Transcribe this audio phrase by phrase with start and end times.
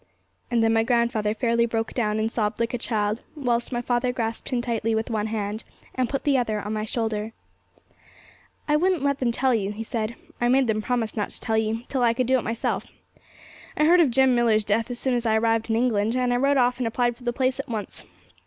[0.49, 4.11] And then my grandfather fairly broke down, and sobbed like a child, whilst my father
[4.11, 7.33] grasped him tightly with one hand, and put the other on my shoulder.
[8.67, 11.55] 'I wouldn't let them tell you,' he said 'I made them promise not to tell
[11.55, 12.87] you till I could do it myself.
[13.77, 16.37] I heard of Jem Millar's death as soon as I arrived in England, and I
[16.37, 18.03] wrote off and applied for the place at once.